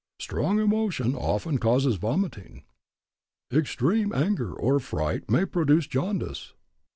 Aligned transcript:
Strong 0.17 0.55
mental 0.55 0.65
emotion 0.79 1.15
often 1.15 1.59
causes 1.59 1.97
vomiting. 1.97 2.63
Extreme 3.53 4.11
anger 4.13 4.51
or 4.51 4.79
fright 4.79 5.29
may 5.29 5.45
produce 5.45 5.85
jaundice. 5.85 6.55